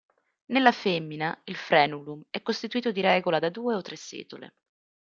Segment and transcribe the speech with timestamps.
[0.45, 4.55] Nella femmina, il "frenulum" è costituito di regola da due o tre setole.